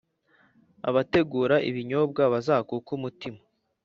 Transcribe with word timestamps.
abategura 0.89 1.55
ibinyobwa 1.69 2.21
bazakuke 2.33 2.89
umutima, 2.97 3.39